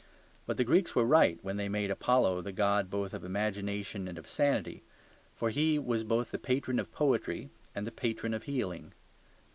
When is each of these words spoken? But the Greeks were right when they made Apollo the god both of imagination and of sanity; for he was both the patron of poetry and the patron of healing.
But 0.47 0.57
the 0.57 0.63
Greeks 0.63 0.95
were 0.95 1.05
right 1.05 1.37
when 1.43 1.57
they 1.57 1.69
made 1.69 1.91
Apollo 1.91 2.41
the 2.41 2.51
god 2.51 2.89
both 2.89 3.13
of 3.13 3.23
imagination 3.23 4.07
and 4.07 4.17
of 4.17 4.27
sanity; 4.27 4.81
for 5.35 5.51
he 5.51 5.77
was 5.77 6.03
both 6.03 6.31
the 6.31 6.39
patron 6.39 6.79
of 6.79 6.91
poetry 6.91 7.51
and 7.75 7.85
the 7.85 7.91
patron 7.91 8.33
of 8.33 8.45
healing. 8.45 8.93